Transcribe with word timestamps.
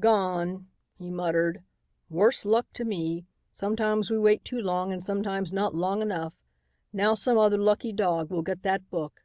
"Gone," 0.00 0.68
he 0.96 1.10
muttered. 1.10 1.62
"Worse 2.08 2.46
luck 2.46 2.66
to 2.72 2.84
me. 2.86 3.26
Sometimes 3.52 4.10
we 4.10 4.16
wait 4.16 4.42
too 4.42 4.58
long 4.58 4.90
and 4.90 5.04
sometimes 5.04 5.52
not 5.52 5.74
long 5.74 6.00
enough. 6.00 6.32
Now 6.94 7.12
some 7.12 7.36
other 7.36 7.58
lucky 7.58 7.92
dog 7.92 8.30
will 8.30 8.40
get 8.40 8.62
that 8.62 8.88
book." 8.88 9.22